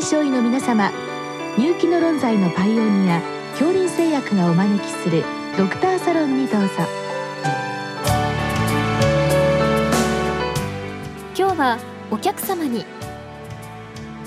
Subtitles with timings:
[0.00, 0.90] 臨床医の皆様
[1.58, 5.22] 入気の論剤のパイオニア恐林製薬がお招きする
[5.58, 6.68] ドクターサロンにどうぞ。
[11.36, 11.78] 今日は
[12.10, 12.86] お客様に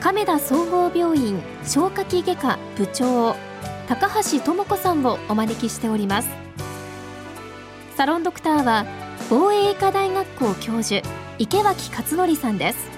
[0.00, 3.34] 亀田総合病院消化器外科部長
[3.88, 6.28] 高橋智子さんをお招きしております。
[7.96, 8.86] サロンドクターは
[9.28, 11.04] 防衛医科大学校教授
[11.40, 12.95] 池脇勝則さんです。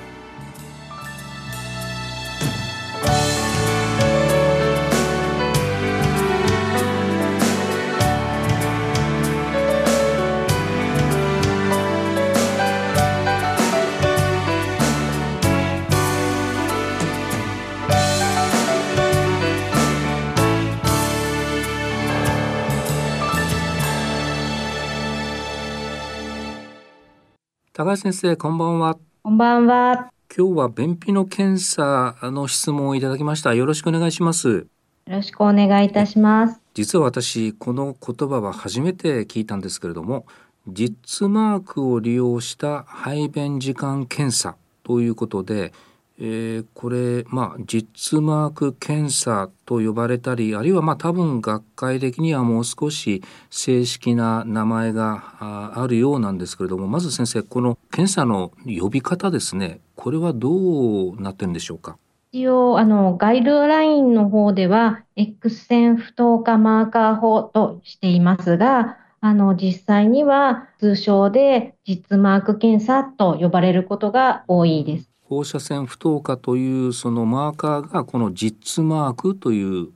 [27.79, 28.99] 高橋先生こんばんは。
[29.23, 30.11] こんばんは。
[30.36, 33.55] 今日は便秘の検査の質問をいただきました。
[33.55, 34.48] よろしくお願いします。
[34.48, 34.66] よ
[35.06, 36.61] ろしくお願いいたします。
[36.75, 40.27] 実は私この言葉は初めて聞いたんですけれども
[40.67, 45.72] 実マークを利用した排便時間検査ということで
[46.20, 55.36] えー、これ、まあ、実マーク検査と呼ばれたりあるいはまあ多分学会的にはもう少し正式な名前が
[55.80, 61.98] あるようなんですけれどもまず先生この検査の呼び方ですねこれはどうなってるんでしょうか？
[62.33, 75.08] 一応あのガイドラインの方では X 線不透過マーカー法としていますがあの実際には通称で実マーク検査と呼ばれることが多いです。
[75.28, 79.88] 放射線不透過というそのマーカーがこの実マークという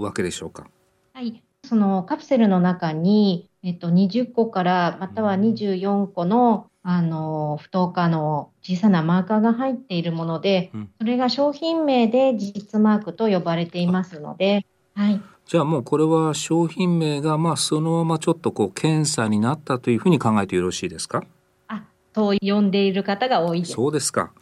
[0.00, 0.66] わけでしょうか。
[1.12, 14.64] はい、そのカプセルの中にえっと20個からまたは24個のあの不透過の小さなマーカーが入っているもので、うん、それが商品名で実マークと呼ばれていますので、
[14.94, 15.20] はい。
[15.44, 21.22] じゃあもうこれは商品名がまあそのままちょっとこう検査になったというふうに考えてよろしいですか？
[21.68, 21.82] あ、
[22.14, 24.32] そう呼んでいる方が多いそうですか。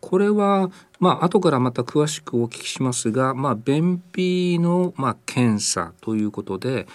[0.00, 6.86] これは、まあ後からまた詳しくお聞きしますが、まあ、便秘の、まあ、検査ということで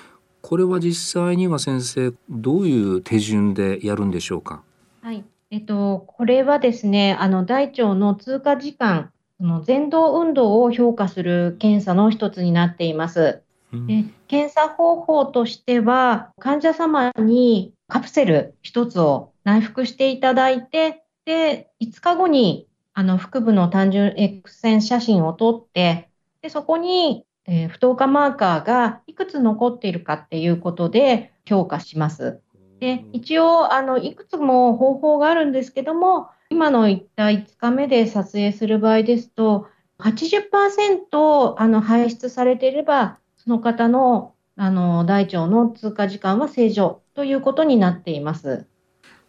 [0.42, 4.64] これは実際には先生どういう手順でやるんでしょうか？
[5.02, 13.42] はいえっと、これはですねあの大腸の通過時間その前動運動を評価する検査の一つになっています。
[13.74, 26.10] で検査方法としては患者様にカプセル1つを内服していただいてで5日後にあの腹部の単純 X 線写真を撮って、
[26.42, 32.42] でそこに、えー、不透過マーカーがいくつ残っているかっていうことで評価します。
[32.80, 39.68] で一応あの、いくつも方法があるんですけども、今の言った5日目で撮影する場合ですと、
[40.00, 48.68] 80%あの排出されていれば、その方のあの大腸の通過時間は正常ということになっています。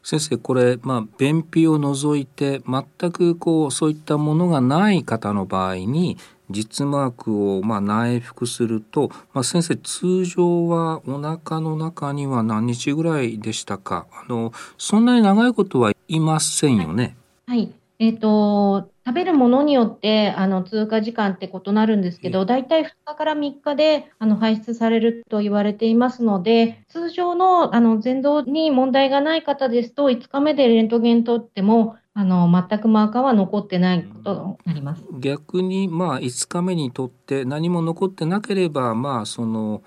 [0.02, 6.16] 先生これ、まあ、便秘を除いて全くこうそういったものがない方の場合に
[6.50, 14.06] 実マークをまあ内服すると、まあ、先生通常はお腹の中には何日ぐらいでしたか？
[14.12, 17.16] あのそんなに長いことはいませんよね。
[17.46, 35.04] はい、はいえっ、ー、と、食べるものによってあの通過時間って異なるんですけど、大体2日から3日であの排出されると言われていますので、通常のあの前動に問題がない方ですと、5日目でレントゲン取っても、あの全くマーカーは残ってないことになります。
[35.20, 39.82] 逆に、まあ、5日目にとって何も残ってなければ、まあ、その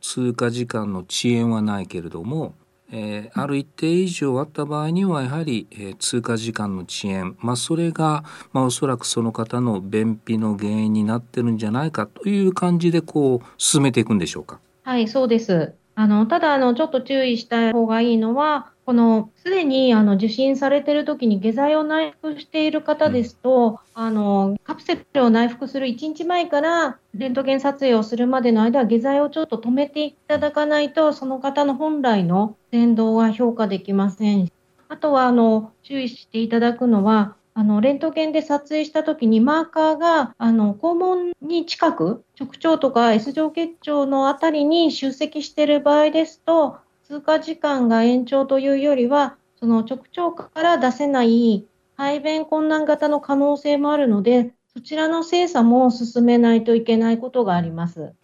[0.00, 2.54] 通過時間の遅延はないけれども、
[2.92, 8.22] えー、ある一定以上あった場合にはやはり、えー、通過時間の遅延、まあ、それが、
[8.52, 14.60] まあ、おそらくその方の便秘の原因になってるんじゃないかという感じでこう進めていくんでしょうか？
[14.84, 34.50] はいそうですあのただあのちょっと注意した方がいいのはこのすでにあの受診されている時に下剤を内服している方ですと、うん、あのカプセルを内服する1日前からレントゲン撮影をするまでの間は下剤をちょっと止めていただかないとその方の本来の伝導は評価できません。
[34.88, 46.78] あとはあの注意していただくのはあのレントゲンで撮影したときにマーカーがあの肛門に近く直腸とか S 状結腸のあたりに集積している場合ですと
[47.12, 58.14] 通過時間が延長というよりは、その直腸から出せない排便困難型の可能性もあるので、そちらの精査も進めないといけないことがあります。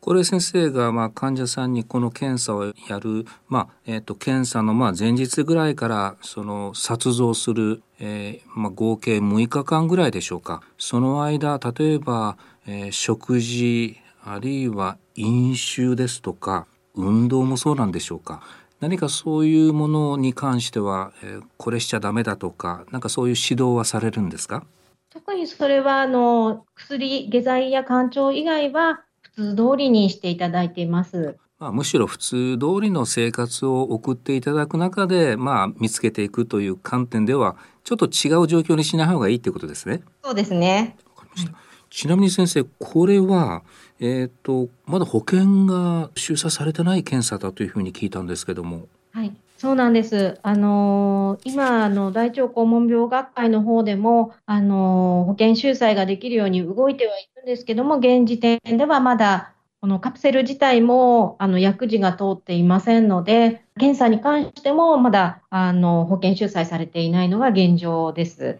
[0.00, 16.66] これ先生がまあ患者さんにこの検査をやる、まあえー、と検査のまあ前日ぐらいからその撮像する、えーまあ、合計6日間ぐらいでしょうかその間例えば、えー、食事あるいは飲酒ですとか
[16.98, 18.42] 運動もそうなんでしょうか
[18.80, 24.64] 何かそういうものに関しては、えー、これしちゃダメだとかなんかそういう指導はされるんですか？
[25.10, 31.36] 特にそれはあの薬下剤や肝腸以外は普通通りにしていただいています。
[31.58, 40.02] まあ、むしろ普通通りの生活を送っていただく中で、まあ、見つけていくという観点ではちょっと違う状況にしない方がいいということですね。
[40.22, 40.96] そうですね。
[41.16, 41.67] わかりました。
[41.90, 43.62] ちなみに先生これは、
[44.00, 48.86] えーと、まだ保険が収査されてない検査だというふうに聞いたんですけども。
[49.12, 50.38] はい、そうなんです。
[50.42, 68.58] あのー、今の大腸肛門病学会の方でも、あのー、保険収載ができるように動いてはいるんですけども、現時点ではまだこのカプセル自体もあの薬事が通っていませんので、検査に関してもまだあの保険収載されていないのが現状です。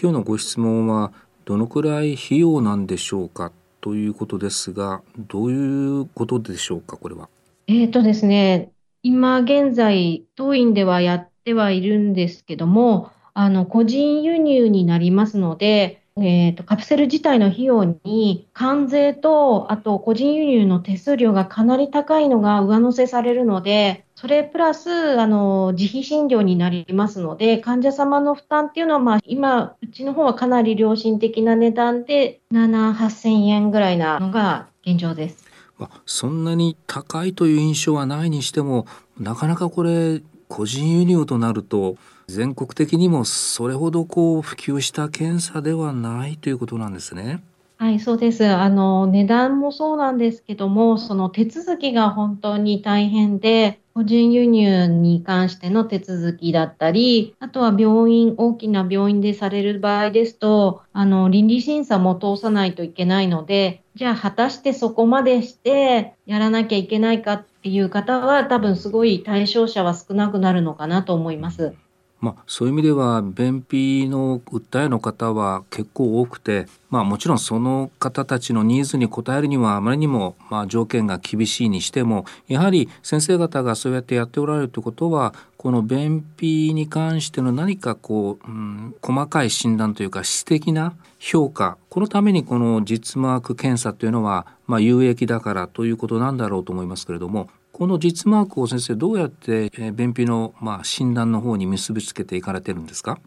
[0.00, 1.12] 今日のご質問は
[1.46, 7.28] どのくらい費用なんでしょうかということですが、どういうことでしょうか、これは？
[7.68, 8.72] えっ、とですね、
[9.04, 35.44] 今現在、当院ではやってはいるんですけども、あの個人輸入になりますので、えーと、カプセル自体の費用に関税と、あと個人輸入の手数料がかなり高いのが上乗せされるので、それプラスあの自費診療になりますので、患者様の負担っていうのは、まあ、今、うちの方はかなり良心的な値段で、7、8000円ぐらいなのが現状です。
[35.78, 38.86] まあ、そんなに高いという印象はないにしても
[39.20, 41.96] なかなかこれ個人輸入となると
[42.28, 47.42] 全国的にもそれほどこう普及した検査ではないということなんですね。
[47.78, 48.46] はい、そうです。
[48.46, 71.74] あの、値段もそうなんですけども、その手続きが本当に大変で、個人輸入に関しての手続きだったり、あとは病院、大きな病院でされる場合ですと、あの、倫理審査も通さないといけないので、じゃあ果たしてそこまでしてやらなきゃいけないかっていう方は、多分すごい対象者は少なくなるのかなと思います。
[72.20, 103.18] まあ、そういう意味では便秘の訴えの方は結構多くて、まあ、もちろんその方たちのニーズに応えるにはあまりにもまあ条件が厳しいにしてもやはり先生方がそうやってやっておられるということはこの便秘に関しての何かこう、うん、細かい診断というか質的な評価このためにこの実マーク検査というのはまあ有益だからということなんだろうと思いますけれどもこの実マークを先生どうやって便秘のまあ診断の方に結びつけていかれてるんですか？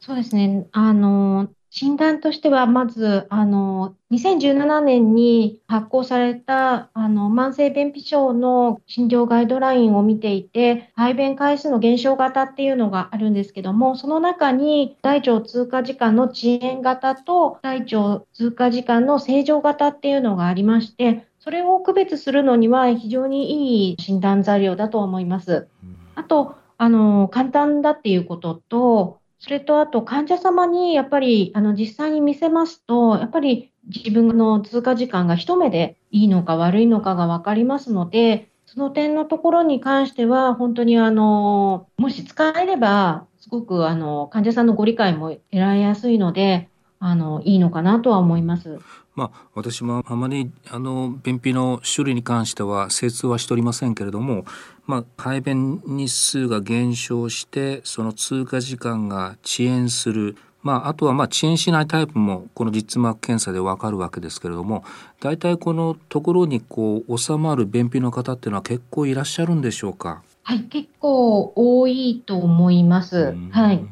[0.00, 0.66] そうですね。
[0.72, 25.68] あの、診断としては、まず、あの、2017年に発行された、あの、慢性便秘症の診療ガイドラインを見ていて、排便回数の減少型っていうのがあるんですけども、その中に大腸通過時間の遅延型と大腸通過時間の正常型っていうのがありまして、それを区別するのには非常にいい診断材料だと思います。
[26.16, 48.78] あと、あの、簡単だっていうことと、それとあと患者様にやっぱりあの実際に見せますと、やっぱり自分の通過時間が一目でいいのか悪いのかが分かりますので、その点のところに関しては、本当にあの、もし使えれば、すごくあの患者さんのご理解も得られやすいので、あのいいのかなとは思います。
[49.14, 54.44] まあ、私もあまりあの便秘の種類に関しては精通はしておりませんけれども、
[54.86, 64.84] まあ、排便日数が減少してその通過時間が遅延する、まあ、あとはまあ遅延しないタイプもこの実膜検査でわかるわけですけれども
[65.20, 70.22] 大体このところにこう収まる便秘の方っていうのは結構いらっしゃるんでしょうか？
[70.42, 73.34] はい、結構多いと思います。
[73.50, 73.82] はい。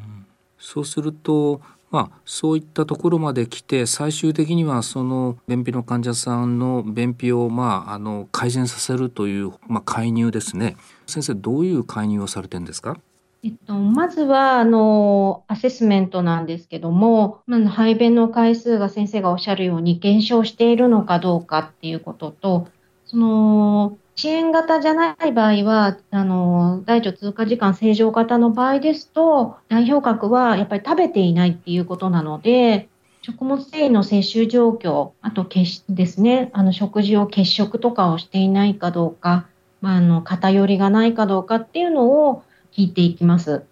[0.57, 1.61] そうすると、
[1.95, 10.75] まあ、そういったところまで来て最終的にはその便秘の患者さんの便秘を、まあ、あの改善させるという、まあ、介入ですね。
[11.07, 12.97] 先生どういう介入をされてるんですか？
[13.43, 22.67] えっと、まずは、あの、アセスメントなんですけども、まあ、排便の回数が先生がおっしゃるように減少しているのかどうかっていうことと、
[23.05, 32.87] その、遅延型じゃない場合は、あの、大腸通過時間正常型の場合ですと、代表格はやっぱり食べていないっていうことなので、
[33.23, 39.47] 食物繊維の摂取状況、あと血ですね、あの食事を欠食とかをしていないかどうか、
[39.81, 43.63] まあ、あの偏りがないかどうかっていうのを聞いていきます。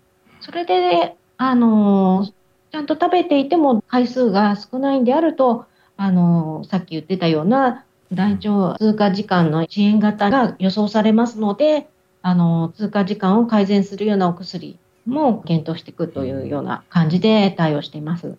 [0.41, 2.27] それで、あの、
[2.71, 7.85] ちゃんと食べていても回数が少ないんであると、あの、さっき言ってたような
[8.15, 11.88] 大腸通過時間の遅延型が予想されますので、
[12.22, 18.38] あの、通過時間を改善するようなお薬も検討していくというような感じで対応しています。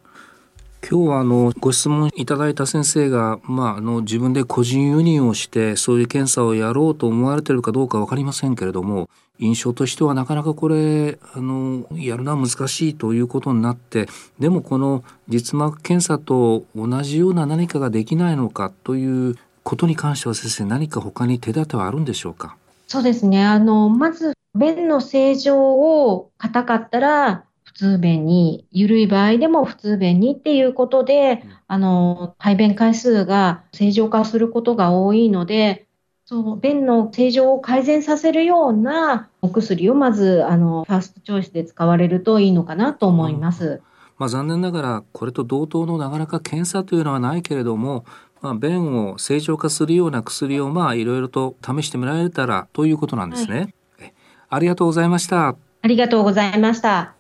[0.87, 22.57] 今日はあのご質問いただいた先生が、まあ、あの自分で個人輸入をしてそういう検査をやろうと思われているかどうか分かりませんけれども印象としてはなかなかこれあのやるのは難しいということになってでもこの実膜検査と同じような何かができないのかということに関しては先生何か他に手立てはあるんでしょうか？
[22.87, 23.45] そうですね。
[23.45, 35.89] あのまず便の正常を硬かったら普通便に、緩い場合でも普通便にっていうことで、あの、排便回数が正常化することが多いので、
[36.25, 43.65] その便の正常を改善させるようなお薬をまず、あの、ファーストチョイスで使われるといいのかなと思います。
[43.65, 43.81] うん、
[44.19, 48.05] まあ、残念ながら、これと同等のなかなか検査というのはないけれども、
[48.45, 54.15] まあ、便を正常化するような薬をまあいろいろと試してもらえたらということなんですね、はい、
[54.51, 55.57] ありがとうございました。
[55.81, 57.15] ありがとうございました。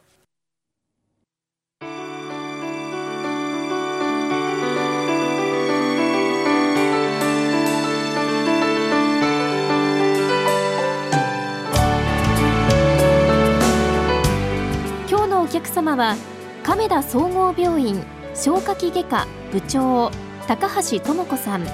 [15.51, 16.17] 客様は
[16.65, 18.03] 亀田総合病院
[18.35, 20.11] 消化器外科部長
[20.47, 21.67] 高橋智子さん。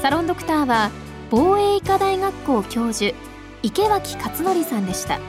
[0.00, 0.90] サロンドクターは
[1.30, 3.14] 防衛医科大学校教授
[3.62, 5.20] 池脇勝則さんでした。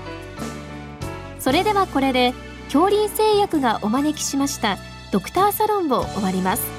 [1.40, 2.34] それではこれで
[2.66, 4.78] 恐林製薬がお招きしました
[5.12, 6.79] ドクターサロンを終わります。